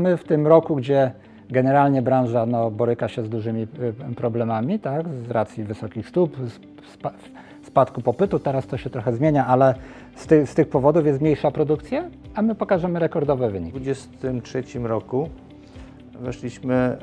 My 0.00 0.16
w 0.16 0.24
tym 0.24 0.46
roku, 0.46 0.76
gdzie 0.76 1.12
generalnie 1.50 2.02
branża 2.02 2.46
no, 2.46 2.70
boryka 2.70 3.08
się 3.08 3.24
z 3.24 3.28
dużymi 3.28 3.62
y, 4.10 4.14
problemami, 4.16 4.78
tak, 4.78 5.06
z 5.08 5.30
racji 5.30 5.64
wysokich 5.64 6.08
stóp, 6.08 6.36
spa, 6.92 7.12
spadku 7.62 8.02
popytu, 8.02 8.38
teraz 8.38 8.66
to 8.66 8.76
się 8.76 8.90
trochę 8.90 9.12
zmienia, 9.12 9.46
ale 9.46 9.74
z, 10.14 10.26
ty, 10.26 10.46
z 10.46 10.54
tych 10.54 10.68
powodów 10.68 11.06
jest 11.06 11.20
mniejsza 11.20 11.50
produkcja, 11.50 12.04
a 12.34 12.42
my 12.42 12.54
pokażemy 12.54 12.98
rekordowe 12.98 13.50
wyniki. 13.50 13.78
W 13.78 13.82
2023 13.82 14.78
roku 14.78 15.28
weszliśmy 16.20 16.74
e, 16.74 16.96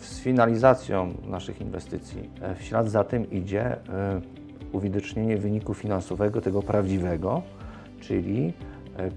z 0.00 0.20
finalizacją 0.20 1.14
naszych 1.28 1.60
inwestycji. 1.60 2.30
E, 2.42 2.54
W 2.54 2.62
ślad 2.62 2.88
za 2.90 3.04
tym 3.04 3.30
idzie 3.30 3.62
e, 3.62 3.76
uwidocznienie 4.72 5.36
wyniku 5.36 5.74
finansowego, 5.74 6.40
tego 6.40 6.62
prawdziwego, 6.62 7.42
czyli 8.00 8.52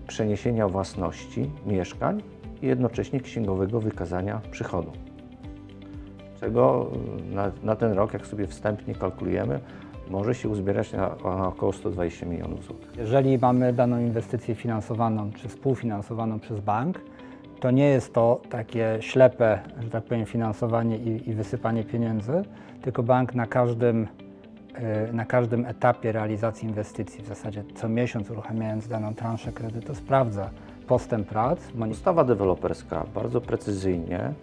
przeniesienia 0.08 0.68
własności 0.68 1.52
mieszkań 1.66 2.22
i 2.62 2.68
jednocześnie 2.68 3.20
księgowego 3.20 3.80
wykazania 3.80 4.42
przychodu. 4.52 4.92
Czego 6.40 6.92
e, 7.32 7.36
na, 7.36 7.52
na 7.64 7.76
ten 7.76 7.92
rok, 7.92 8.14
jak 8.14 8.28
sobie 8.28 8.48
wstępnie 8.48 8.96
kalkulujemy, 8.96 9.60
może 10.10 10.36
się 10.36 10.50
uzbierać 10.50 10.94
na, 10.94 11.16
na 11.24 11.48
około 11.48 11.74
120 11.74 12.26
milionów 12.26 12.64
złotych. 12.64 12.98
Jeżeli 12.98 13.38
mamy 13.38 13.74
daną 13.74 14.00
inwestycję 14.00 14.56
finansowaną 14.56 15.32
czy 15.32 15.48
współfinansowaną 15.48 16.40
przez 16.40 16.60
bank, 16.60 17.02
to 17.60 17.72
nie 17.72 17.86
jest 17.86 18.14
to 18.14 18.42
takie 18.50 18.98
ślepe, 19.00 19.60
że 19.80 19.90
tak 19.90 20.04
powiem, 20.04 20.26
finansowanie 20.26 20.98
i, 20.98 21.30
i 21.30 21.34
wysypanie 21.34 21.84
pieniędzy, 21.84 22.44
tylko 22.82 23.04
bank 23.04 23.36
na 23.36 23.46
każdym, 23.46 24.08
y, 25.10 25.14
na 25.14 25.26
każdym 25.26 25.66
etapie 25.66 26.12
realizacji 26.12 26.68
inwestycji, 26.68 27.24
w 27.24 27.28
zasadzie 27.28 27.64
co 27.76 27.90
miesiąc 27.90 28.30
uruchamiając 28.30 28.88
daną 28.88 29.16
transzę 29.16 29.52
kredytu, 29.52 29.96
sprawdza 29.96 30.50
postęp 30.90 31.28
prac, 31.28 31.60
Ustawa 31.92 32.24
deweloperska 32.24 33.06
bardzo 33.16 33.42
precyzyjnie 33.42 34.34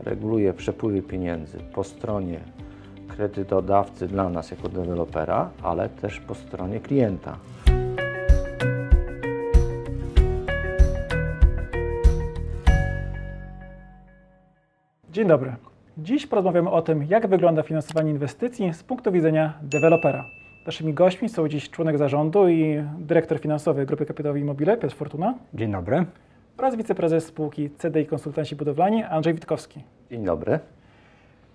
reguluje 0.00 0.52
przepływy 0.52 1.02
pieniędzy 1.02 1.58
po 1.58 1.84
stronie 1.84 2.40
kredytodawcy 3.08 4.08
dla 4.08 4.28
nas 4.28 4.50
jako 4.50 4.68
dewelopera, 4.68 5.50
ale 5.62 5.88
też 5.88 6.20
po 6.20 6.34
stronie 6.34 6.80
klienta. 6.80 7.36
Dzień 15.10 15.28
dobry. 15.28 15.56
Dziś 15.98 16.26
porozmawiamy 16.26 16.70
o 16.70 16.82
tym, 16.82 17.02
jak 17.02 17.26
wygląda 17.26 17.62
finansowanie 17.62 18.10
inwestycji 18.10 18.74
z 18.74 18.82
punktu 18.82 19.12
widzenia 19.12 19.52
dewelopera. 19.62 20.24
Naszymi 20.66 20.94
gośćmi 20.94 21.28
są 21.28 21.48
dziś 21.48 21.70
członek 21.70 21.98
zarządu 21.98 22.48
i 22.48 22.82
dyrektor 22.98 23.38
finansowy 23.38 23.86
Grupy 23.86 24.06
Kapitałowej 24.06 24.42
Immobile, 24.42 24.76
Piotr 24.76 24.94
Fortuna 24.94 25.34
Dzień 25.54 25.72
dobry. 25.72 26.04
oraz 26.58 26.76
wiceprezes 26.76 27.26
spółki 27.26 27.70
CDI 27.70 28.06
Konsultanci 28.06 28.56
Budowlani 28.56 29.02
Andrzej 29.02 29.34
Witkowski. 29.34 29.80
Dzień 30.10 30.24
dobry. 30.24 30.58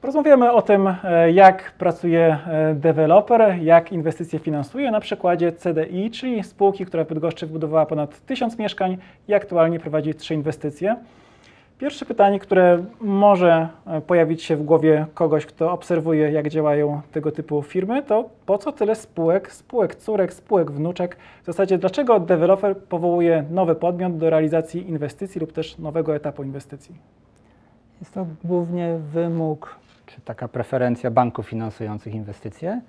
Porozmawiamy 0.01 0.51
o 0.51 0.61
tym, 0.61 0.87
e, 1.03 1.31
jak 1.31 1.71
pracuje 1.71 2.37
e, 2.47 2.75
deweloper, 2.75 3.57
jak 3.61 3.91
inwestycje 3.91 4.39
finansuje 4.39 4.91
na 4.91 4.99
przykładzie 4.99 5.51
CDI, 5.51 6.11
czyli 6.11 6.43
spółki, 6.43 6.85
która 6.85 7.03
w 7.03 7.07
Bydgoszczy 7.07 7.45
wybudowała 7.45 7.85
ponad 7.85 8.25
1000 8.25 8.57
mieszkań 8.57 8.97
i 9.27 9.33
aktualnie 9.33 9.79
prowadzi 9.79 10.13
trzy 10.13 10.33
inwestycje. 10.33 10.95
Pierwsze 11.79 12.05
pytanie, 12.05 12.39
które 12.39 12.83
może 13.01 13.69
e, 13.87 14.01
pojawić 14.01 14.43
się 14.43 14.55
w 14.55 14.63
głowie 14.63 15.05
kogoś, 15.13 15.45
kto 15.45 15.71
obserwuje, 15.71 16.31
jak 16.31 16.49
działają 16.49 17.01
tego 17.11 17.31
typu 17.31 17.61
firmy, 17.61 18.03
to 18.03 18.29
po 18.45 18.57
co 18.57 18.71
tyle 18.71 18.95
spółek, 18.95 19.51
spółek 19.51 19.95
córek, 19.95 20.33
spółek 20.33 20.71
wnuczek? 20.71 21.17
W 21.43 21.45
zasadzie, 21.45 21.77
dlaczego 21.77 22.19
deweloper 22.19 22.77
powołuje 22.77 23.43
nowy 23.51 23.75
podmiot 23.75 24.17
do 24.17 24.29
realizacji 24.29 24.89
inwestycji 24.89 25.41
lub 25.41 25.53
też 25.53 25.77
nowego 25.77 26.15
etapu 26.15 26.43
inwestycji? 26.43 26.95
Jest 27.99 28.13
to 28.13 28.25
głównie 28.43 28.97
wymóg, 29.13 29.75
czy 30.05 30.21
taka 30.21 30.47
preferencja 30.47 31.11
banków 31.11 31.47
finansujących 31.47 32.15
inwestycje. 32.15 32.81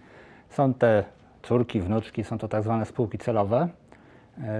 Są 0.48 0.74
te 0.74 1.04
córki, 1.42 1.80
wnuczki, 1.80 2.24
są 2.24 2.38
to 2.38 2.48
tak 2.48 2.62
zwane 2.62 2.86
spółki 2.86 3.18
celowe, 3.18 3.68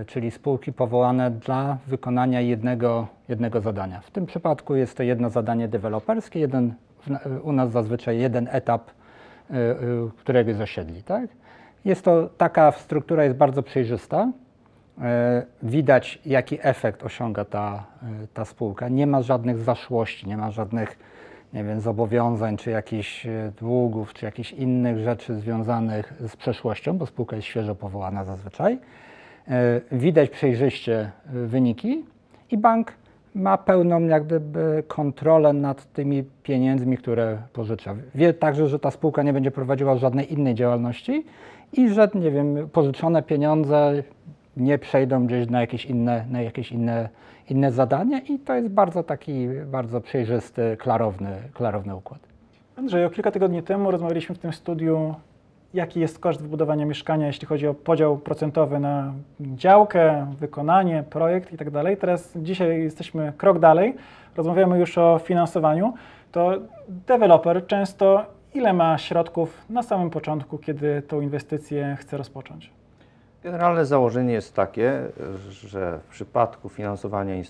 czyli 0.07 0.31
spółki 0.31 0.73
powołane 0.73 1.31
dla 1.31 1.79
wykonania 1.87 2.41
jednego, 2.41 3.07
jednego 3.29 3.61
zadania. 3.61 4.01
W 4.01 4.11
tym 4.11 4.27
przypadku 4.27 4.77
jest 4.77 4.97
to 4.97 5.03
jedno 5.03 5.31
zadanie 5.31 5.69
deweloperskie, 5.69 6.41
jeden, 6.41 6.75
na- 7.07 7.21
u 7.43 7.53
nas 7.53 7.71
zazwyczaj 7.71 8.19
jeden 8.19 8.49
etap, 8.53 8.91
e, 9.51 9.55
e, 9.55 9.77
którego 10.19 10.51
jest 10.51 10.61
osiedli. 10.61 11.03
Tak? 11.03 11.29
Jest 11.85 12.05
to 12.05 12.29
taka 12.39 12.73
struktura 12.73 13.25
jest 13.25 13.37
bardzo 13.37 13.63
przejrzysta. 13.63 14.33
E, 15.03 15.43
Widać, 15.63 16.19
jaki 16.27 16.59
efekt 16.63 17.03
osiąga 17.03 17.45
ta, 17.45 17.85
e, 18.03 18.27
ta 18.35 18.45
spółka. 18.45 18.89
Nie 18.89 19.07
ma 19.07 19.23
żadnych 19.23 19.59
zaszłości, 19.59 20.29
nie 20.29 20.37
ma 20.37 20.51
żadnych 20.51 20.99
nie 21.53 21.65
wiem, 21.65 21.81
zobowiązań, 21.81 22.57
czy 22.57 22.71
jakichś 22.71 23.27
e, 23.27 23.53
długów, 23.61 24.13
czy 24.15 24.25
jakichś 24.25 24.53
innych 24.53 24.99
rzeczy 24.99 25.35
związanych 25.35 26.13
z 26.29 26.37
przeszłością, 26.37 26.99
bo 26.99 27.07
spółka 27.07 27.37
jest 27.37 27.49
świeżo 27.49 27.75
powołana 27.75 28.25
zazwyczaj. 28.25 28.79
E, 29.49 29.81
Widać 29.93 30.31
przejrzyście 30.31 30.99
e, 31.01 31.11
wyniki 31.47 32.05
i 32.51 32.59
bank 32.59 32.93
ma 33.35 33.59
pełną 33.59 34.01
jak 34.01 34.25
gdyby 34.25 34.83
kontrolę 34.89 35.53
nad 35.53 35.93
tymi 35.93 36.25
pieniędzmi, 36.43 36.97
które 36.97 37.39
pożycza. 37.53 37.95
Wie 38.15 38.35
także, 38.35 38.69
że 38.69 38.79
ta 38.79 38.91
spółka 38.91 39.23
nie 39.23 39.33
będzie 39.33 39.51
prowadziła 39.51 39.97
żadnej 39.97 40.33
innej 40.33 40.55
działalności 40.55 41.25
i 41.73 41.89
że, 41.89 42.09
nie 42.15 42.31
wiem, 42.31 42.69
pożyczone 42.73 43.23
pieniądze 43.23 44.03
nie 44.57 44.79
przejdą 44.79 45.27
gdzieś 45.27 45.51
na 45.51 45.61
jakieś 45.61 45.87
inne, 45.87 46.25
na 46.31 46.43
jakieś 46.43 46.73
inne, 46.73 47.09
inne 47.51 47.73
zadania 47.73 48.19
i 48.19 48.39
to 48.39 48.55
jest 48.55 48.69
bardzo 48.69 49.03
taki, 49.03 49.49
bardzo 49.67 50.01
przejrzysty, 50.01 50.77
klarowny, 50.81 51.31
klarowny 51.55 51.97
układ. 51.97 52.21
Andrzej, 52.77 53.05
o 53.05 53.11
kilka 53.11 53.31
tygodni 53.31 53.63
temu 53.63 53.91
rozmawialiśmy 53.91 54.35
w 54.35 54.39
tym 54.39 54.53
studiu, 54.53 55.15
jaki 55.75 56.01
jest 56.01 56.19
koszt 56.19 56.43
wybudowania 56.43 56.87
mieszkania, 56.87 57.27
jeśli 57.27 57.47
chodzi 57.47 57.67
o 57.67 57.75
podział 57.75 58.19
procentowy 58.19 58.81
na 58.81 59.13
działkę, 59.41 60.35
wykonanie, 60.39 61.05
projekt 61.11 61.53
itd. 61.53 61.97
Teraz 61.97 62.33
dzisiaj 62.37 62.83
jesteśmy 62.83 63.33
krok 63.37 63.59
dalej, 63.59 63.95
rozmawiamy 64.37 64.79
już 64.79 64.99
o 64.99 65.19
finansowaniu. 65.19 65.95
To 66.33 66.53
deweloper 66.89 67.67
często 67.67 68.27
ile 68.55 68.73
ma 68.73 68.99
środków 68.99 69.65
na 69.71 69.83
samym 69.83 70.11
początku, 70.11 70.59
kiedy 70.59 71.03
tą 71.03 71.21
inwestycję 71.21 71.97
chce 72.01 72.17
rozpocząć? 72.17 72.71
Generalne 73.43 73.87
założenie 73.87 74.33
jest 74.33 74.55
takie, 74.55 75.03
że 75.51 75.99
w 75.99 76.11
przypadku 76.11 76.69
finansowania 76.69 77.35
y, 77.35 77.45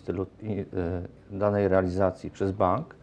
danej 1.30 1.68
realizacji 1.68 2.30
przez 2.30 2.52
bank, 2.52 2.94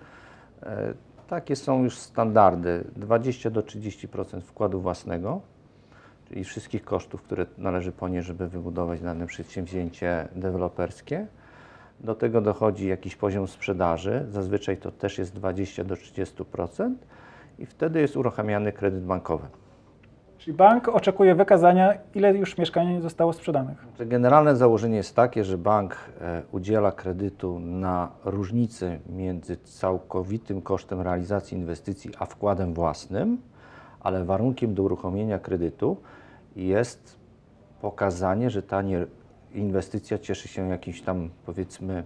e, 0.63 0.94
takie 1.27 1.55
są 1.55 1.83
już 1.83 1.97
standardy 1.97 2.83
20 2.95 3.49
do 3.49 3.61
30% 3.61 4.41
wkładu 4.41 4.81
własnego, 4.81 5.41
czyli 6.27 6.43
wszystkich 6.43 6.83
kosztów, 6.83 7.21
które 7.21 7.45
należy 7.57 7.91
ponieść, 7.91 8.27
żeby 8.27 8.47
wybudować 8.47 9.01
dane 9.01 9.27
przedsięwzięcie 9.27 10.27
deweloperskie. 10.35 11.27
Do 11.99 12.16
tego 12.16 12.41
dochodzi 12.41 12.87
jakiś 12.87 13.16
poziom 13.16 13.47
sprzedaży, 13.47 14.25
zazwyczaj 14.31 14.77
to 14.77 14.91
też 14.91 15.17
jest 15.17 15.33
20 15.33 15.83
do 15.83 15.95
30% 15.95 16.93
i 17.59 17.66
wtedy 17.66 18.01
jest 18.01 18.17
uruchamiany 18.17 18.71
kredyt 18.71 19.03
bankowy. 19.03 19.47
Czyli 20.47 20.58
bank 20.58 20.88
oczekuje 20.88 21.35
wykazania, 21.35 21.94
ile 22.16 22.34
już 22.38 22.58
mieszkań 22.58 23.02
zostało 23.02 23.34
sprzedanych. 23.34 23.85
Że 24.00 24.06
Generalne 24.06 24.56
założenie 24.56 24.97
jest 24.97 25.16
takie, 25.16 25.44
że 25.44 25.58
bank 25.58 25.96
e, 26.22 26.41
udziela 26.52 26.91
kredytu 26.91 27.59
na 27.59 28.12
różnicę 28.25 29.00
między 29.09 29.58
całkowitym 29.58 30.62
kosztem 30.62 31.02
realizacji 31.02 31.58
inwestycji 31.58 32.12
a 32.19 32.25
wkładem 32.25 32.74
własnym, 32.74 33.38
ale 34.00 34.25
warunkiem 34.25 34.74
do 34.74 34.84
uruchomienia 34.84 35.40
kredytu 35.40 35.97
jest 36.56 37.19
pokazanie, 37.81 38.50
że 38.50 38.64
ta 38.64 38.84
inwestycja 39.53 40.18
cieszy 40.18 40.47
się 40.47 40.69
jakimś 40.69 41.02
tam 41.02 41.29
powiedzmy 41.46 42.03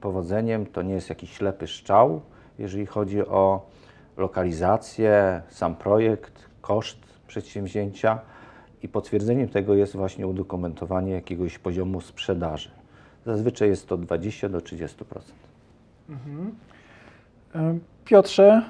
powodzeniem, 0.00 0.66
to 0.66 0.82
nie 0.82 0.94
jest 0.94 1.08
jakiś 1.08 1.32
ślepy 1.32 1.66
szczał, 1.66 2.20
jeżeli 2.58 2.86
chodzi 2.86 3.26
o 3.26 3.66
lokalizację, 4.16 5.42
sam 5.48 5.74
projekt, 5.74 6.48
koszt 6.60 7.11
przedsięwzięcia 7.26 8.18
i 8.82 8.88
potwierdzeniem 8.88 9.48
tego 9.48 9.74
jest 9.74 9.96
właśnie 9.96 10.26
udokumentowanie 10.26 11.12
jakiegoś 11.12 11.58
poziomu 11.58 12.00
sprzedaży. 12.00 12.70
Zazwyczaj 13.26 13.68
jest 13.68 13.88
to 13.88 13.96
20 13.96 14.48
do 14.48 14.58
30%. 14.58 14.94
E, 17.54 17.78
Piotrze, 18.04 18.62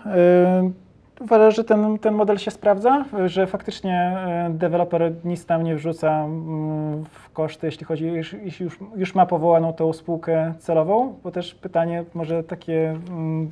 y, 1.20 1.22
uważasz, 1.22 1.56
że 1.56 1.64
ten, 1.64 1.98
ten 1.98 2.14
model 2.14 2.38
się 2.38 2.50
sprawdza? 2.50 3.04
Że 3.26 3.46
faktycznie 3.46 4.16
y, 4.50 4.54
deweloper 4.54 5.12
nic 5.24 5.46
tam 5.46 5.62
nie 5.62 5.76
wrzuca 5.76 6.24
mm, 6.24 7.04
w 7.04 7.30
koszty, 7.32 7.66
jeśli 7.66 7.86
chodzi, 7.86 8.04
jeśli 8.44 8.64
już, 8.64 8.78
już 8.96 9.14
ma 9.14 9.26
powołaną 9.26 9.72
tą 9.72 9.92
spółkę 9.92 10.54
celową? 10.58 11.14
Bo 11.24 11.30
też 11.30 11.54
pytanie 11.54 12.04
może 12.14 12.44
takie, 12.44 12.90
mm, 13.08 13.50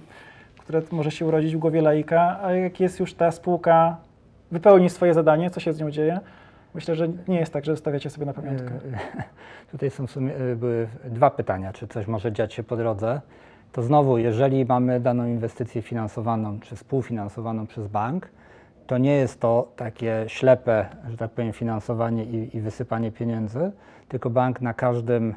które 0.59 0.83
może 0.91 1.11
się 1.11 1.27
urodzić 1.27 1.57
w 1.57 1.59
głowie 1.59 1.83
laika, 1.83 2.39
a 2.43 2.53
jak 2.53 2.81
jest 2.81 3.01
już 3.01 3.15
ta 3.15 3.31
spółka, 3.31 3.97
wypełni 4.51 4.91
swoje 4.91 5.15
zadanie, 5.15 5.51
co 5.51 5.61
się 5.61 5.73
z 5.73 5.81
nią 5.81 5.91
dzieje? 5.91 6.21
Myślę, 6.75 6.95
że 6.95 7.09
nie 7.29 7.41
jest 7.41 7.53
tak, 7.53 7.65
że 7.65 7.73
zostawiacie 7.73 8.11
sobie 8.11 8.27
na 8.27 8.33
pamiątkę. 8.33 8.75
E, 8.75 9.23
Tutaj 9.73 9.91
są 9.91 10.07
w 10.07 10.11
sumie 10.11 10.37
e, 10.37 10.57
były 10.57 10.89
dwa 11.05 11.31
pytania, 11.31 11.73
czy 11.73 11.89
coś 11.89 12.07
może 12.07 12.33
dziać 12.33 12.55
się 12.55 12.63
po 12.63 12.77
drodze. 12.77 13.21
to 13.73 13.83
znowu, 13.83 14.19
jeżeli 14.19 14.65
mamy 14.65 15.01
daną 15.01 15.27
inwestycję 15.27 15.83
finansowaną 15.83 16.61
czy 16.61 16.77
współfinansowaną 16.77 17.67
przez 17.67 17.87
bank, 17.87 18.29
to 18.87 18.99
nie 18.99 19.17
jest 19.17 19.41
to 19.41 19.73
takie 19.77 20.25
ślepe, 20.27 20.87
że 21.09 21.17
tak 21.17 21.31
powiem, 21.31 21.53
finansowanie 21.53 22.25
i, 22.25 22.57
i 22.57 22.61
wysypanie 22.61 23.13
pieniędzy, 23.13 23.73
tylko 24.09 24.31
bank 24.31 24.61
na 24.61 24.75
każdym, 24.75 25.35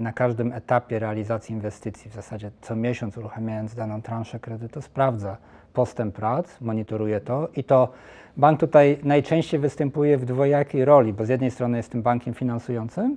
na 0.00 0.12
każdym 0.12 0.52
etapie 0.52 0.98
realizacji 0.98 1.54
inwestycji, 1.54 2.10
w 2.10 2.14
zasadzie 2.14 2.50
co 2.60 2.76
miesiąc 2.76 3.18
uruchamiając 3.18 3.74
daną 3.74 4.02
transzę 4.02 4.40
kredytu, 4.40 4.82
sprawdza 4.82 5.36
postęp 5.72 6.14
prac, 6.14 6.60
monitoruje 6.60 7.20
to 7.20 7.48
i 7.56 7.64
to 7.64 7.88
bank 8.36 8.60
tutaj 8.60 8.98
najczęściej 9.02 9.60
występuje 9.60 10.18
w 10.18 10.24
dwojakiej 10.24 10.84
roli, 10.84 11.12
bo 11.12 11.24
z 11.24 11.28
jednej 11.28 11.50
strony 11.50 11.76
jest 11.76 11.92
tym 11.92 12.02
bankiem 12.02 12.34
finansującym, 12.34 13.16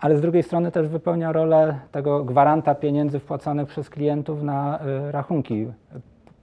ale 0.00 0.16
z 0.16 0.20
drugiej 0.20 0.42
strony 0.42 0.72
też 0.72 0.88
wypełnia 0.88 1.32
rolę 1.32 1.78
tego 1.92 2.24
gwaranta 2.24 2.74
pieniędzy 2.74 3.18
wpłacanych 3.18 3.68
przez 3.68 3.90
klientów 3.90 4.42
na 4.42 4.80
y, 5.08 5.12
rachunki 5.12 5.66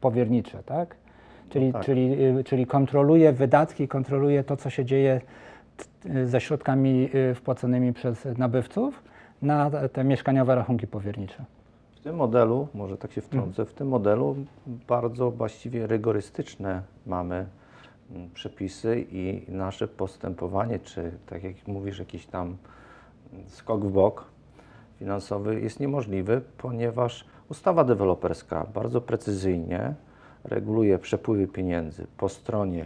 powiernicze, 0.02 0.64
tak? 0.64 0.96
Czyli, 1.50 1.74
tak. 1.74 1.86
czyli, 1.86 2.26
y, 2.40 2.44
czyli 2.44 2.66
kontroluje 2.66 3.32
wydatki, 3.32 3.88
kontroluje 3.88 4.44
to, 4.44 4.58
co 4.58 4.70
się 4.70 4.86
dzieje 4.86 5.22
ze 6.26 6.42
środkami 6.42 7.10
y, 7.16 7.36
wpłaconymi 7.36 7.94
przez 7.94 8.28
nabywców 8.38 9.04
na 9.42 9.72
te 9.94 10.04
mieszkaniowe 10.04 10.56
rachunki 10.56 10.88
powiernicze. 10.88 11.46
W 11.96 12.00
tym 12.00 12.16
modelu, 12.16 12.68
może 12.74 12.98
tak 12.98 13.12
się 13.12 13.22
wtrącę, 13.22 13.66
w 13.66 13.74
tym 13.74 13.88
modelu 13.88 14.36
bardzo 14.88 15.32
właściwie 15.32 15.88
rygorystyczne 15.88 16.82
mamy 17.06 17.46
mm, 18.12 18.30
przepisy 18.30 19.06
i 19.12 19.46
nasze 19.48 19.88
postępowanie, 19.88 20.80
czy 20.80 21.12
tak 21.26 21.44
jak 21.44 21.68
mówisz, 21.68 22.00
jakiś 22.00 22.26
tam 22.26 22.58
skok 23.48 23.86
w 23.86 23.92
bok 23.92 24.26
finansowy 25.00 25.62
jest 25.62 25.80
niemożliwy, 25.80 26.42
ponieważ 26.58 27.26
ustawa 27.50 27.84
deweloperska 27.84 28.66
bardzo 28.74 29.02
precyzyjnie 29.02 29.94
reguluje 30.44 31.00
przepływy 31.00 31.48
pieniędzy 31.48 32.08
po 32.18 32.30
stronie 32.30 32.86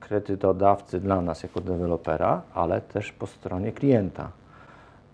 kredytodawcy 0.00 1.00
dla 1.00 1.20
nas 1.20 1.42
jako 1.42 1.60
dewelopera, 1.60 2.42
ale 2.54 2.80
też 2.80 3.12
po 3.12 3.26
stronie 3.26 3.72
klienta. 3.72 4.30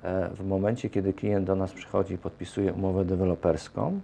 E, 0.03 0.29
W 0.35 0.47
momencie, 0.47 0.91
kiedy 0.91 1.13
klient 1.13 1.47
do 1.47 1.55
nas 1.57 1.73
przychodzi 1.73 2.15
i 2.15 2.19
podpisuje 2.19 2.73
umowę 2.73 3.05
deweloperską, 3.05 4.01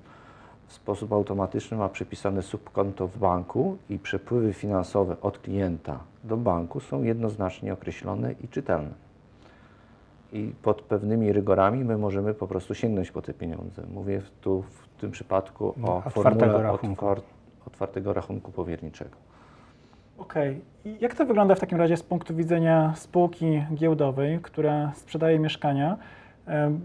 w 0.66 0.72
sposób 0.72 1.12
automatyczny 1.12 1.76
ma 1.76 1.88
przypisane 1.88 2.42
subkonto 2.42 3.06
w 3.08 3.18
banku 3.18 3.76
i 3.90 3.98
przepływy 3.98 4.52
finansowe 4.52 5.16
od 5.22 5.38
klienta 5.38 5.98
do 6.24 6.36
banku 6.36 6.80
są 6.80 7.02
jednoznacznie 7.02 7.72
określone 7.72 8.32
i 8.44 8.48
czytelne. 8.48 8.90
I 10.32 10.52
pod 10.62 10.82
pewnymi 10.82 11.32
rygorami 11.32 11.84
my 11.84 11.98
możemy 11.98 12.34
po 12.34 12.46
prostu 12.46 12.74
sięgnąć 12.74 13.10
po 13.10 13.22
te 13.22 13.34
pieniądze. 13.34 13.82
Mówię 13.94 14.22
tu 14.40 14.62
w 14.62 15.00
tym 15.00 15.10
przypadku 15.10 15.74
o 15.84 15.96
Otwartego 15.96 16.22
formule 16.40 16.62
rachunku. 16.62 17.06
otwar- 17.06 17.20
otwartego 17.66 18.12
rachunku 18.12 18.52
powierniczego. 18.52 19.16
Okej. 20.18 20.60
I 20.84 20.96
jak 21.00 21.14
to 21.14 21.26
wygląda 21.26 21.54
w 21.54 21.60
takim 21.60 21.78
razie 21.78 21.96
z 21.96 22.02
punktu 22.02 22.34
widzenia 22.34 22.92
spółki 22.96 23.62
giełdowej, 23.74 24.38
która 24.42 24.92
sprzedaje 24.94 25.38
mieszkania, 25.38 25.96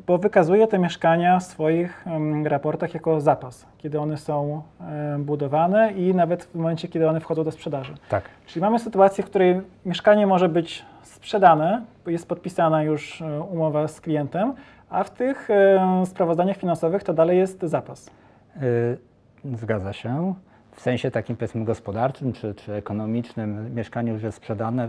bo 0.07 0.17
wykazuje 0.17 0.67
te 0.67 0.79
mieszkania 0.79 1.39
w 1.39 1.43
swoich 1.43 2.05
raportach 2.43 2.93
jako 2.93 3.21
zapas, 3.21 3.65
kiedy 3.77 3.99
one 3.99 4.17
są 4.17 4.61
budowane 5.19 5.91
i 5.91 6.15
nawet 6.15 6.43
w 6.43 6.55
momencie, 6.55 6.87
kiedy 6.87 7.09
one 7.09 7.19
wchodzą 7.19 7.43
do 7.43 7.51
sprzedaży. 7.51 7.93
Tak. 8.09 8.23
Czyli 8.45 8.61
mamy 8.61 8.79
sytuację, 8.79 9.23
w 9.23 9.27
której 9.27 9.61
mieszkanie 9.85 10.27
może 10.27 10.49
być 10.49 10.85
sprzedane, 11.03 11.81
bo 12.05 12.11
jest 12.11 12.27
podpisana 12.27 12.83
już 12.83 13.21
e, 13.21 13.41
umowa 13.41 13.87
z 13.87 14.01
klientem, 14.01 14.53
a 14.89 15.03
w 15.03 15.09
tych 15.09 15.49
e, 15.49 16.03
sprawozdaniach 16.05 16.57
finansowych 16.57 17.03
to 17.03 17.13
dalej 17.13 17.37
jest 17.37 17.61
zapas. 17.61 18.09
Y, 18.63 18.97
Zgadza 19.57 19.93
się. 19.93 20.33
W 20.75 20.81
sensie 20.81 21.11
takim 21.11 21.35
powiedzmy 21.35 21.65
gospodarczym 21.65 22.33
czy, 22.33 22.55
czy 22.55 22.73
ekonomicznym 22.73 23.75
mieszkanie 23.75 24.11
już 24.11 24.23
jest 24.23 24.37
sprzedane. 24.37 24.87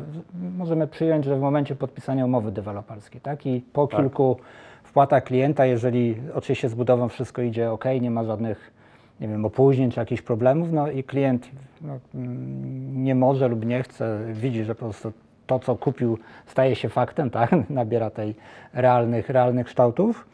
Możemy 0.57 0.87
przyjąć, 0.87 1.25
że 1.25 1.37
w 1.37 1.41
momencie 1.41 1.77
podpisania 1.77 2.25
umowy 2.25 2.53
deweloperskiej, 2.53 3.21
tak? 3.21 3.47
I 3.47 3.61
po 3.73 3.87
Tak. 3.87 4.01
kilku 4.01 4.37
wpłatach 4.83 5.25
klienta, 5.25 5.67
jeżeli 5.67 6.17
oczywiście 6.35 6.69
z 6.69 6.75
budową 6.75 7.09
wszystko 7.09 7.43
idzie 7.43 7.71
ok, 7.71 7.85
nie 8.01 8.11
ma 8.11 8.25
żadnych 8.25 8.75
nie 9.21 9.29
wiem, 9.29 9.45
opóźnień 9.45 9.91
czy 9.91 10.01
jakichś 10.01 10.23
problemów, 10.23 10.73
no 10.73 10.91
i 10.91 11.05
klient 11.05 11.49
no, 11.81 11.99
mm, 12.15 13.05
nie 13.05 13.15
może 13.15 13.49
lub 13.49 13.67
nie 13.67 13.83
chce, 13.83 14.19
widzi, 14.33 14.65
że 14.65 14.75
po 14.75 14.85
prostu 14.85 15.13
to, 15.47 15.59
co 15.59 15.77
kupił, 15.77 16.19
staje 16.47 16.77
się 16.77 16.89
faktem, 16.89 17.31
tak? 17.31 17.51
nabiera 17.71 18.11
tej 18.11 18.35
realnych, 18.73 19.29
realnych 19.29 19.67
kształtów, 19.67 20.27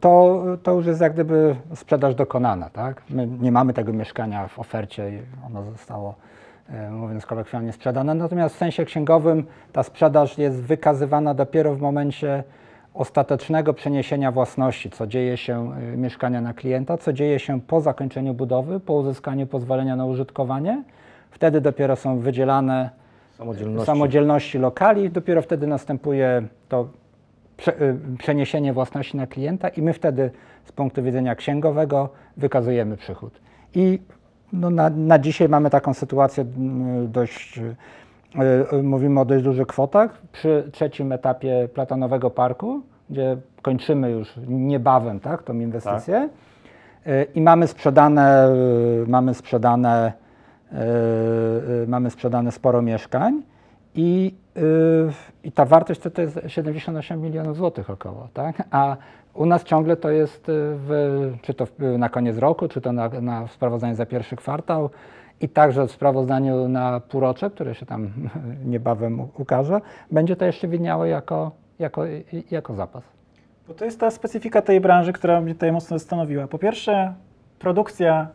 to, 0.00 0.42
to 0.62 0.72
już 0.72 0.86
jest 0.86 1.00
jak 1.00 1.12
gdyby 1.12 1.56
sprzedaż 1.74 2.14
dokonana. 2.14 2.70
Tak? 2.70 3.02
My 3.10 3.26
nie 3.26 3.52
mamy 3.52 3.72
tego 3.72 3.92
mieszkania 3.92 4.48
w 4.48 4.58
ofercie, 4.58 5.10
i 5.10 5.18
ono 5.46 5.62
zostało, 5.62 6.14
yy, 6.68 6.90
mówiąc 6.90 7.26
kolokwialnie, 7.26 7.72
sprzedane. 7.72 8.14
Natomiast 8.14 8.54
w 8.54 8.58
sensie 8.58 8.84
księgowym 8.84 9.46
ta 9.72 9.82
sprzedaż 9.82 10.38
jest 10.38 10.62
wykazywana 10.62 11.34
dopiero 11.34 11.74
w 11.74 11.80
momencie 11.80 12.44
ostatecznego 12.94 13.74
przeniesienia 13.74 14.32
własności, 14.32 14.90
co 14.90 15.06
dzieje 15.06 15.36
się 15.36 15.72
y, 15.94 15.96
mieszkania 15.96 16.40
na 16.40 16.54
klienta, 16.54 16.98
co 16.98 17.12
dzieje 17.12 17.38
się 17.38 17.60
po 17.60 17.80
zakończeniu 17.80 18.34
budowy, 18.34 18.80
po 18.80 18.92
uzyskaniu 18.92 19.46
pozwolenia 19.46 19.96
na 19.96 20.04
użytkowanie. 20.06 20.82
Wtedy 21.30 21.60
dopiero 21.60 21.96
są 21.96 22.18
wydzielane 22.18 22.90
Samodzielności. 23.30 23.86
samodzielności 23.86 24.58
lokali, 24.58 25.10
dopiero 25.10 25.42
wtedy 25.42 25.66
następuje 25.66 26.42
to 26.68 26.88
przeniesienie 28.18 28.72
własności 28.72 29.16
na 29.16 29.26
klienta 29.26 29.68
i 29.68 29.82
my 29.82 29.92
wtedy 29.92 30.30
z 30.64 30.72
punktu 30.72 31.02
widzenia 31.02 31.34
księgowego 31.34 32.08
wykazujemy 32.36 32.96
przychód. 32.96 33.40
I 33.74 33.98
no, 34.52 34.70
na, 34.70 34.90
na 34.90 35.18
dzisiaj 35.18 35.48
mamy 35.48 35.70
taką 35.70 35.94
sytuację 35.94 36.44
mm, 36.44 37.12
dość, 37.12 37.58
y, 37.58 37.74
y, 38.72 38.82
mówimy 38.82 39.20
o 39.20 39.24
dość 39.24 39.44
dużych 39.44 39.66
kwotach. 39.66 40.22
Przy 40.32 40.68
trzecim 40.72 41.12
etapie 41.12 41.68
platanowego 41.74 42.30
parku, 42.30 42.82
gdzie 43.10 43.36
kończymy 43.62 44.10
już 44.10 44.34
niebawem 44.48 45.20
tak, 45.20 45.42
tą 45.42 45.58
inwestycję 45.58 46.28
y, 47.06 47.26
i 47.34 47.40
mamy 47.40 47.66
sprzedane, 47.66 48.48
y, 49.04 49.06
mamy 49.06 49.34
sprzedane 49.34 50.12
y, 50.72 50.76
y, 50.76 51.86
mamy 51.86 52.10
sprzedane 52.10 52.52
sporo 52.52 52.82
mieszkań 52.82 53.42
i, 53.98 54.34
y, 54.56 54.60
i 55.44 55.52
ta 55.52 55.64
wartość 55.64 56.00
to, 56.00 56.10
to 56.10 56.22
jest 56.22 56.38
78 56.46 57.20
milionów 57.20 57.56
złotych 57.56 57.90
około, 57.90 58.28
tak? 58.34 58.62
A 58.70 58.96
u 59.34 59.46
nas 59.46 59.64
ciągle 59.64 59.96
to 59.96 60.10
jest, 60.10 60.48
y, 60.48 60.52
w, 60.54 60.90
czy 61.42 61.54
to 61.54 61.66
na 61.98 62.08
koniec 62.08 62.38
roku, 62.38 62.68
czy 62.68 62.80
to 62.80 62.92
na, 62.92 63.08
na 63.08 63.46
sprawozdaniu 63.46 63.94
za 63.94 64.06
pierwszy 64.06 64.36
kwartał 64.36 64.90
i 65.40 65.48
także 65.48 65.86
w 65.86 65.90
sprawozdaniu 65.90 66.68
na 66.68 67.00
półrocze, 67.00 67.50
które 67.50 67.74
się 67.74 67.86
tam 67.86 68.10
niebawem 68.72 69.20
ukaże, 69.20 69.80
będzie 70.10 70.36
to 70.36 70.44
jeszcze 70.44 70.68
widniało 70.68 71.04
jako, 71.04 71.50
jako, 71.78 72.02
jako 72.50 72.74
zapas. 72.74 73.04
Bo 73.68 73.74
to 73.74 73.84
jest 73.84 74.00
ta 74.00 74.10
specyfika 74.10 74.62
tej 74.62 74.80
branży, 74.80 75.12
która 75.12 75.40
mnie 75.40 75.54
tutaj 75.54 75.72
mocno 75.72 75.98
zastanowiła. 75.98 76.46
Po 76.46 76.58
pierwsze, 76.58 77.14
produkcja 77.58 78.28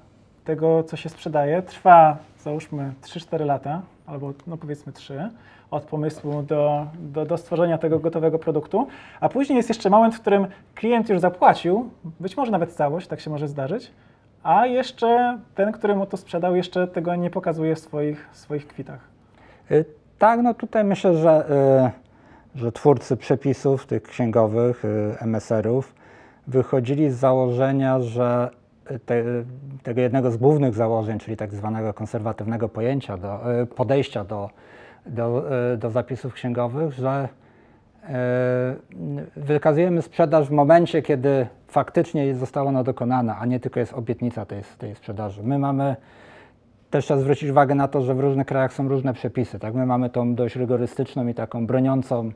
tego, 0.43 0.83
co 0.83 0.97
się 0.97 1.09
sprzedaje, 1.09 1.61
trwa 1.61 2.17
załóżmy 2.39 2.93
3-4 3.01 3.45
lata, 3.45 3.81
albo 4.05 4.33
no 4.47 4.57
powiedzmy 4.57 4.93
3, 4.93 5.29
od 5.71 5.83
pomysłu 5.83 6.43
do, 6.43 6.87
do, 6.99 7.25
do 7.25 7.37
stworzenia 7.37 7.77
tego 7.77 7.99
gotowego 7.99 8.39
produktu, 8.39 8.87
a 9.19 9.29
później 9.29 9.57
jest 9.57 9.69
jeszcze 9.69 9.89
moment, 9.89 10.15
w 10.15 10.21
którym 10.21 10.47
klient 10.75 11.09
już 11.09 11.19
zapłacił, 11.19 11.89
być 12.19 12.37
może 12.37 12.51
nawet 12.51 12.73
całość, 12.73 13.07
tak 13.07 13.19
się 13.19 13.29
może 13.29 13.47
zdarzyć, 13.47 13.91
a 14.43 14.65
jeszcze 14.65 15.39
ten, 15.55 15.71
który 15.71 15.95
mu 15.95 16.05
to 16.05 16.17
sprzedał, 16.17 16.55
jeszcze 16.55 16.87
tego 16.87 17.15
nie 17.15 17.29
pokazuje 17.29 17.75
w 17.75 17.79
swoich, 17.79 18.29
w 18.31 18.37
swoich 18.37 18.67
kwitach. 18.67 18.99
Y, 19.71 19.85
Tak, 20.17 20.39
no 20.41 20.53
tutaj 20.53 20.83
myślę, 20.83 21.15
że, 21.15 21.45
y, 22.55 22.59
że 22.59 22.71
twórcy 22.71 23.17
przepisów 23.17 23.85
tych 23.85 24.03
księgowych, 24.03 24.85
y, 24.85 25.15
MSR-ów, 25.21 25.95
wychodzili 26.47 27.11
z 27.11 27.15
założenia, 27.15 27.99
że 27.99 28.49
te, 29.05 29.23
tego 29.83 30.01
jednego 30.01 30.31
z 30.31 30.37
głównych 30.37 30.73
założeń, 30.73 31.19
czyli 31.19 31.37
tak 31.37 31.53
zwanego 31.53 31.93
konserwatywnego 31.93 32.69
pojęcia, 32.69 33.17
do, 33.17 33.61
y, 33.61 33.65
podejścia 33.65 34.23
do, 34.23 34.49
do, 35.05 35.43
y, 35.73 35.77
do 35.77 35.89
zapisów 35.89 36.33
księgowych, 36.33 36.93
że 36.93 37.29
y, 38.03 38.09
wykazujemy 39.35 40.01
sprzedaż 40.01 40.47
w 40.47 40.51
momencie, 40.51 41.01
kiedy 41.01 41.47
faktycznie 41.67 42.35
została 42.35 42.69
ona 42.69 42.83
dokonana, 42.83 43.37
a 43.39 43.45
nie 43.45 43.59
tylko 43.59 43.79
jest 43.79 43.93
obietnica 43.93 44.45
tej, 44.45 44.61
tej 44.77 44.95
sprzedaży. 44.95 45.43
My 45.43 45.59
mamy 45.59 45.95
też 46.89 47.05
trzeba 47.05 47.19
zwrócić 47.19 47.49
uwagę 47.49 47.75
na 47.75 47.87
to, 47.87 48.01
że 48.01 48.15
w 48.15 48.19
różnych 48.19 48.47
krajach 48.47 48.73
są 48.73 48.87
różne 48.87 49.13
przepisy. 49.13 49.59
Tak? 49.59 49.73
My 49.73 49.85
mamy 49.85 50.09
tą 50.09 50.35
dość 50.35 50.55
rygorystyczną 50.55 51.27
i 51.27 51.33
taką 51.33 51.67
broniącą 51.67 52.31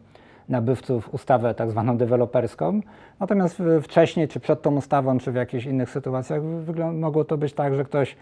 nabywców 0.50 1.14
ustawę 1.14 1.54
tak 1.54 1.72
zwaną 1.72 1.98
deweloperską. 1.98 2.82
Natomiast 3.20 3.64
wcześniej, 3.82 4.28
czy 4.28 4.40
przed 4.40 4.62
tą 4.62 4.76
ustawą, 4.76 5.18
czy 5.18 5.32
w 5.32 5.36
jakichś 5.36 5.66
innych 5.66 5.90
sytuacjach 5.90 6.42
mogło 6.94 7.26
to 7.26 7.38
być 7.38 7.54
tak, 7.54 7.76
że 7.76 7.86
ktoś 7.86 8.16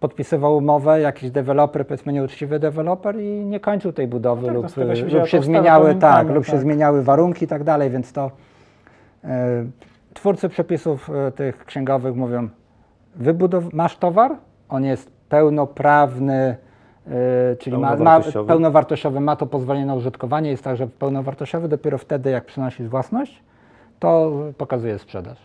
podpisywał 0.00 0.56
umowę, 0.56 1.00
jakiś 1.00 1.30
deweloper, 1.30 1.86
powiedzmy 1.86 2.12
nieuczciwy 2.12 2.58
deweloper 2.58 3.20
i 3.20 3.44
nie 3.44 3.60
kończył 3.60 3.92
tej 3.92 4.08
budowy 4.08 4.46
tak, 4.46 4.54
no 4.54 4.60
lub, 4.60 4.70
z 4.70 4.74
tego 4.74 4.94
się 4.94 5.04
wzięła 5.04 5.22
lub 5.22 5.30
się 5.30 5.42
zmieniały, 5.42 5.94
tak, 5.94 6.28
lub 6.28 6.44
się 6.44 6.52
tak. 6.52 6.60
zmieniały 6.60 7.02
warunki 7.02 7.44
i 7.44 7.48
tak 7.48 7.64
dalej, 7.64 7.90
więc 7.90 8.12
to 8.12 8.30
e, 9.24 9.64
twórcy 10.14 10.48
przepisów 10.48 11.10
e, 11.10 11.32
tych 11.32 11.64
księgowych 11.64 12.16
mówią, 12.16 12.48
wybudow- 13.20 13.72
masz 13.72 13.96
towar, 13.96 14.36
on 14.68 14.84
jest 14.84 15.10
pełnoprawny, 15.28 16.34
e, 16.34 16.56
czyli 17.58 17.78
ma, 17.78 17.96
ma 17.96 18.20
Pełnowartościowy. 18.46 19.20
ma 19.20 19.36
to 19.36 19.46
pozwolenie 19.46 19.86
na 19.86 19.94
użytkowanie, 19.94 20.50
jest 20.50 20.64
także 20.64 20.86
pełnowartościowy, 20.86 21.68
dopiero 21.68 21.98
wtedy 21.98 22.30
jak 22.30 22.44
przynosisz 22.44 22.88
własność, 22.88 23.42
to 23.98 24.32
pokazuje 24.58 24.98
sprzedaż. 24.98 25.38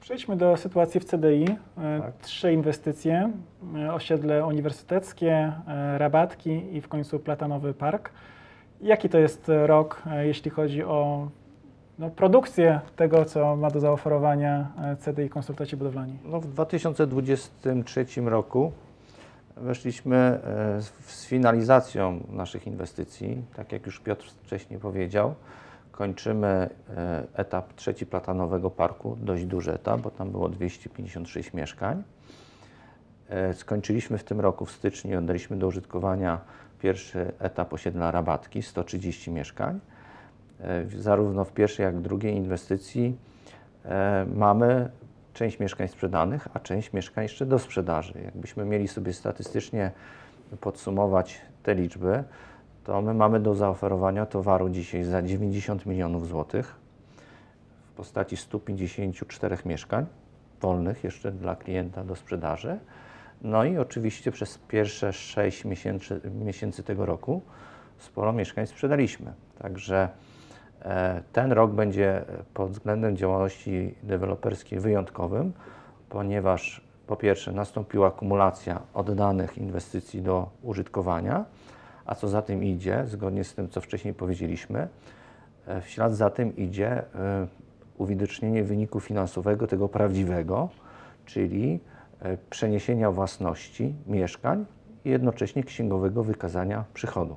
Przejdźmy 0.00 0.36
do 0.36 0.56
sytuacji 0.56 1.00
w 1.00 1.04
CDI. 1.04 1.44
E, 1.78 2.00
Tak. 2.00 2.12
Trzy 2.22 2.52
inwestycje, 2.52 3.30
e, 3.76 3.94
osiedle 3.94 4.46
uniwersyteckie, 4.46 5.52
e, 5.68 5.98
rabatki 5.98 6.74
i 6.76 6.80
w 6.80 6.88
końcu 6.88 7.18
platanowy 7.18 7.74
park. 7.74 8.10
Jaki 8.82 9.08
to 9.08 9.18
jest 9.18 9.50
rok, 9.66 10.02
e, 10.10 10.26
jeśli 10.26 10.50
chodzi 10.50 10.84
o 10.84 11.28
no, 11.98 12.10
produkcję 12.10 12.80
tego, 12.96 13.24
co 13.24 13.56
ma 13.56 13.70
do 13.70 13.80
zaoferowania 13.80 14.66
e, 14.82 14.96
CDI 14.96 15.28
konsultaci 15.28 15.76
budowlani? 15.76 16.18
No, 16.24 16.40
w 16.40 16.46
2023 16.46 18.20
roku 18.30 18.72
weszliśmy 19.56 20.16
e, 20.16 20.82
z 21.06 21.26
finalizacją 21.26 22.26
naszych 22.28 22.66
inwestycji. 22.66 23.42
Tak 23.56 23.72
jak 23.72 23.86
już 23.86 24.00
Piotr 24.00 24.30
wcześniej 24.44 24.80
powiedział, 24.80 25.34
kończymy 25.92 26.46
e, 26.96 27.26
etap 27.34 27.74
trzeci 27.74 28.06
platanowego 28.06 28.70
parku, 28.70 29.16
dość 29.20 29.44
duży 29.44 29.74
etap, 29.74 30.00
bo 30.00 30.10
tam 30.10 30.30
było 30.30 30.48
256 30.48 31.54
mieszkań. 31.54 32.02
E, 33.28 33.54
Skończyliśmy 33.54 34.18
w 34.18 34.24
tym 34.24 34.40
roku 34.40 34.66
w 34.66 34.72
styczniu 34.72 35.18
oddaliśmy 35.18 35.56
do 35.56 35.66
użytkowania 35.66 36.40
pierwszy 36.78 37.32
etap 37.38 37.72
osiedla 37.72 38.10
Rabatki, 38.10 38.62
130 38.62 39.30
mieszkań. 39.30 39.80
Zarówno 40.98 41.44
w 41.44 41.52
pierwszej, 41.52 41.84
jak 41.84 41.94
i 41.94 41.98
drugiej 41.98 42.34
inwestycji 42.34 43.16
mamy 44.34 44.90
część 45.36 45.58
mieszkań 45.58 45.88
sprzedanych, 45.88 46.48
a 46.54 46.60
część 46.60 46.92
mieszkań 46.92 47.24
jeszcze 47.24 47.46
do 47.46 47.58
sprzedaży. 47.58 48.12
Jakbyśmy 48.24 48.64
mieli 48.64 48.88
sobie 48.88 49.12
statystycznie 49.12 49.90
podsumować 50.60 51.40
te 51.62 51.74
liczby, 51.74 52.24
to 52.84 53.02
my 53.02 53.14
mamy 53.14 53.40
do 53.40 53.54
zaoferowania 53.54 54.26
towaru 54.26 54.68
dzisiaj 54.68 55.04
za 55.04 55.22
90 55.22 55.86
milionów 55.86 56.28
złotych 56.28 56.76
w 57.92 57.96
postaci 57.96 58.36
154 58.36 59.56
mieszkań 59.64 60.06
wolnych 60.60 61.04
jeszcze 61.04 61.32
dla 61.32 61.56
klienta 61.56 62.04
do 62.04 62.16
sprzedaży. 62.16 62.78
No 63.42 63.64
i 63.64 63.78
oczywiście 63.78 64.32
przez 64.32 64.58
pierwsze 64.58 65.12
6 65.12 65.64
miesięcy, 65.64 66.20
miesięcy 66.44 66.82
tego 66.82 67.06
roku 67.06 67.42
sporo 67.98 68.32
mieszkań 68.32 68.66
sprzedaliśmy. 68.66 69.32
Także 69.58 70.08
ten 71.32 71.52
rok 71.52 71.70
będzie 71.70 72.24
pod 72.54 72.70
względem 72.70 73.16
działalności 73.16 73.94
deweloperskiej 74.02 74.80
wyjątkowym, 74.80 75.52
ponieważ 76.08 76.86
po 77.06 77.16
pierwsze 77.16 77.52
nastąpiła 77.52 78.10
kumulacja 78.10 78.82
oddanych 78.94 79.58
inwestycji 79.58 80.22
do 80.22 80.48
użytkowania, 80.62 81.44
a 82.06 82.14
co 82.14 82.28
za 82.28 82.42
tym 82.42 82.64
idzie, 82.64 83.06
zgodnie 83.06 83.44
z 83.44 83.54
tym, 83.54 83.68
co 83.68 83.80
wcześniej 83.80 84.14
powiedzieliśmy, 84.14 84.88
e, 85.66 85.80
w 85.80 85.88
ślad 85.88 86.14
za 86.14 86.30
tym 86.30 86.56
idzie 86.56 86.88
e, 86.90 87.04
uwidocznienie 87.98 88.64
wyniku 88.64 89.00
finansowego, 89.00 89.66
tego 89.66 89.88
prawdziwego, 89.88 90.68
czyli 91.24 91.80
e, 92.20 92.36
przeniesienia 92.50 93.10
własności 93.10 93.94
mieszkań 94.06 94.66
i 95.04 95.10
jednocześnie 95.10 95.64
księgowego 95.64 96.24
wykazania 96.24 96.84
przychodu. 96.94 97.36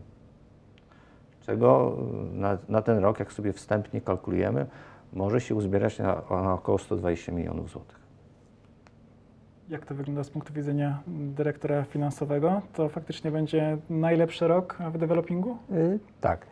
Czego 1.50 1.98
y, 2.34 2.36
na, 2.36 2.58
na 2.70 2.82
ten 2.82 2.98
rok, 2.98 3.20
jak 3.20 3.34
sobie 3.34 3.54
wstępnie 3.54 4.02
kalkulujemy, 4.02 4.66
może 5.14 5.42
się 5.42 5.56
uzbierać 5.56 6.00
na, 6.00 6.22
na 6.32 6.54
około 6.54 6.78
120 6.78 7.32
milionów 7.32 7.70
złotych. 7.70 8.00
Jak 9.70 9.86
to 9.86 9.96
wygląda 9.96 10.24
z 10.24 10.30
punktu 10.30 10.54
widzenia 10.54 11.00
dyrektora 11.08 11.84
finansowego? 11.84 12.62
To 12.74 12.90
faktycznie 12.90 13.32
będzie 13.32 13.78
najlepszy 13.90 14.48
rok 14.48 14.78
w 14.94 14.98
developingu? 14.98 15.58
Y, 15.72 16.00
Tak. 16.22 16.46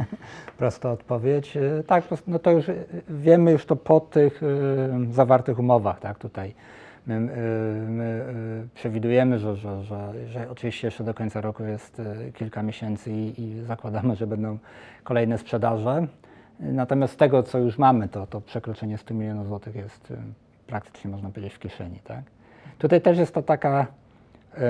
Prosta 0.58 0.92
odpowiedź. 0.92 1.56
Y, 1.56 1.84
Tak, 1.86 2.04
no 2.26 2.38
to 2.38 2.50
już 2.50 2.68
y, 2.68 2.86
wiemy 3.08 3.52
już 3.52 3.66
to 3.66 3.76
po 3.76 4.00
tych 4.00 4.42
y, 4.42 4.46
zawartych 5.12 5.58
umowach, 5.58 6.00
tak, 6.00 6.18
tutaj. 6.18 6.54
My, 7.08 7.20
my 7.88 8.24
y, 8.64 8.68
przewidujemy, 8.74 9.38
że, 9.38 9.56
że, 9.56 9.82
że, 9.82 10.12
że 10.28 10.50
oczywiście 10.50 10.86
jeszcze 10.86 11.04
do 11.04 11.14
końca 11.14 11.40
roku 11.40 11.64
jest 11.64 12.00
y, 12.00 12.32
kilka 12.32 12.62
miesięcy 12.62 13.12
i, 13.12 13.42
i 13.42 13.62
zakładamy, 13.62 14.16
że 14.16 14.26
będą 14.26 14.58
kolejne 15.04 15.38
sprzedaże. 15.38 16.06
Natomiast 16.60 17.14
z 17.14 17.16
tego, 17.16 17.42
co 17.42 17.58
już 17.58 17.78
mamy, 17.78 18.08
to, 18.08 18.26
to 18.26 18.40
przekroczenie 18.40 18.98
100 18.98 19.14
milionów 19.14 19.46
złotych 19.46 19.74
jest 19.74 20.10
y, 20.10 20.16
praktycznie, 20.66 21.10
można 21.10 21.30
powiedzieć, 21.30 21.54
w 21.54 21.58
kieszeni, 21.58 22.00
tak. 22.04 22.22
Tutaj 22.78 23.00
też 23.00 23.18
jest 23.18 23.34
to 23.34 23.42
taka, 23.42 23.86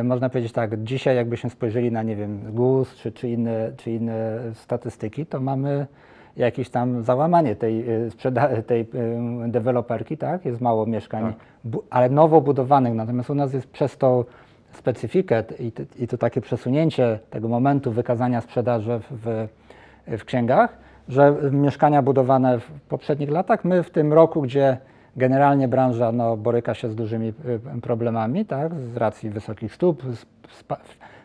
można 0.04 0.28
powiedzieć 0.28 0.52
tak, 0.52 0.82
dzisiaj 0.82 1.16
jakbyśmy 1.16 1.50
spojrzeli 1.50 1.92
na, 1.92 2.02
nie 2.02 2.16
wiem, 2.16 2.52
GUS 2.54 2.94
czy, 2.94 3.12
czy, 3.12 3.28
inne, 3.28 3.72
czy 3.76 3.90
inne 3.90 4.40
statystyki, 4.54 5.26
to 5.26 5.40
mamy 5.40 5.86
jakieś 6.38 6.70
tam 6.70 7.02
załamanie 7.02 7.56
tej, 7.56 7.84
sprzeda- 8.10 8.62
tej 8.62 8.80
e, 8.80 8.86
deweloperki, 9.48 10.16
tak? 10.16 10.44
Jest 10.44 10.60
mało 10.60 10.86
mieszkań, 10.86 11.24
Tak. 11.24 11.82
ale 11.90 12.08
nowo 12.08 12.40
budowanych, 12.40 12.94
natomiast 12.94 13.30
u 13.30 13.34
nas 13.34 13.52
jest 13.52 13.70
przez 13.70 13.96
to 13.96 14.24
specyfikę 14.72 15.44
i, 15.98 16.08
to 16.08 16.18
takie 16.18 16.40
przesunięcie 16.40 17.18
tego 17.30 17.48
momentu 17.48 17.92
wykazania 17.92 18.40
sprzedaży 18.40 19.00
w, 19.10 19.48
w, 20.18 20.24
księgach, 20.24 20.78
że 21.08 21.34
mieszkania 21.52 22.02
budowane 22.02 22.60
w 22.60 22.70
poprzednich 22.88 23.30
latach, 23.30 23.64
my 23.64 23.82
w 23.82 23.90
tym 23.90 24.12
roku, 24.12 24.42
gdzie 24.42 24.76
generalnie 25.16 25.68
branża 25.68 26.12
no, 26.12 26.36
boryka 26.36 26.74
się 26.74 26.88
z 26.88 26.94
dużymi 26.94 27.28
y, 27.76 27.80
problemami, 27.82 28.46
tak, 28.46 28.74
z 28.74 28.96
racji 28.96 29.30
wysokich 29.30 29.74
stóp, 29.74 30.02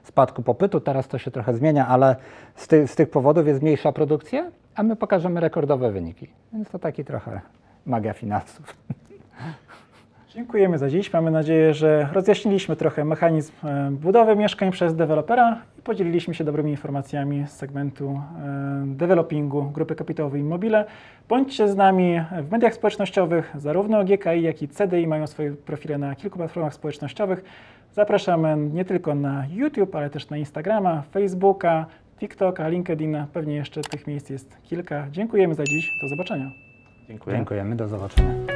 spadku 0.04 0.44
popytu, 0.44 0.80
teraz 0.80 1.08
to 1.08 1.18
się 1.18 1.32
trochę 1.32 1.54
zmienia, 1.54 1.88
ale 1.88 2.16
z, 2.56 2.68
ty, 2.68 2.88
z 2.88 2.96
tych 2.96 3.10
powodów 3.10 3.48
jest 3.48 3.62
mniejsza 3.62 3.92
produkcja, 3.92 4.52
a 4.76 4.84
my 4.84 4.96
pokażemy 4.96 5.40
rekordowe 5.40 5.92
wyniki. 5.92 6.28
Więc 6.54 6.70
to 6.70 6.80
taki 6.80 7.06
trochę 7.06 7.42
magia 7.86 8.14
finansów. 8.14 8.76
Dziękujemy 10.36 10.78
za 10.78 10.90
dziś. 10.90 11.14
Mamy 11.14 11.32
nadzieję, 11.32 11.74
że 11.74 12.10
rozjaśniliśmy 12.14 12.76
trochę 12.76 13.06
mechanizm 13.06 13.54
e, 13.64 13.92
budowy 13.92 14.36
mieszkań 14.36 14.72
przez 14.72 14.96
dewelopera 14.96 15.62
i 15.80 15.82
podzieliliśmy 15.82 16.34
się 16.34 16.44
dobrymi 16.44 16.72
informacjami 16.72 17.48
z 17.48 17.52
segmentu 17.52 18.10
e, 18.12 18.84
developingu 18.86 19.64
Grupy 19.64 19.96
Kapitałowej 19.96 20.42
Immobile. 20.42 20.86
Bądźcie 21.30 21.68
z 21.68 21.76
nami 21.76 22.22
w 22.42 22.52
mediach 22.52 22.74
społecznościowych, 22.74 23.52
zarówno 23.58 24.04
GKI, 24.04 24.42
jak 24.42 24.62
i 24.62 24.68
CDI 24.68 25.08
mają 25.08 25.28
swoje 25.28 25.52
profile 25.52 25.98
na 25.98 26.16
kilku 26.16 26.38
platformach 26.38 26.74
społecznościowych. 26.74 27.44
Zapraszamy 27.92 28.58
nie 28.58 28.86
tylko 28.86 29.16
na 29.16 29.46
YouTube, 29.52 29.96
ale 29.96 30.10
też 30.10 30.30
na 30.30 30.38
Instagrama, 30.38 31.02
Facebooka, 31.12 31.86
TikToka, 32.20 32.68
LinkedIna. 32.68 33.28
Pewnie 33.34 33.56
jeszcze 33.56 33.82
tych 33.82 34.08
miejsc 34.08 34.30
jest 34.30 34.58
kilka. 34.64 35.08
Dziękujemy 35.12 35.56
za 35.56 35.64
dziś. 35.64 35.90
Do 36.02 36.08
zobaczenia. 36.08 36.52
Dziękuję. 37.08 37.36
Dziękujemy, 37.36 37.76
do 37.76 37.88
zobaczenia. 37.88 38.53